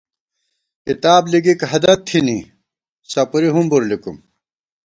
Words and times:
کِتاب 0.85 1.23
لِکِک 1.31 1.59
ہَدَت 1.71 1.99
تھنی، 2.07 2.39
سپُوری 3.11 3.49
ہُمبر 3.55 3.81
لِکُم 3.89 4.17